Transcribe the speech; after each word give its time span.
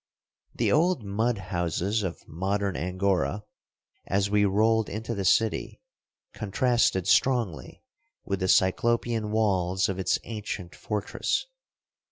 The 0.55 0.71
old 0.71 1.03
mud 1.03 1.37
houses 1.37 2.01
of 2.01 2.27
modern 2.27 2.75
Angora, 2.75 3.43
as 4.07 4.31
we 4.31 4.45
rolled 4.45 4.89
into 4.89 5.13
the 5.13 5.23
city, 5.23 5.79
contrasted 6.33 7.05
strongly 7.07 7.83
with 8.25 8.39
the 8.39 8.47
cyclopean 8.47 9.29
walls 9.29 9.89
of 9.89 9.99
its 9.99 10.17
ancient 10.23 10.73
fortress. 10.73 11.45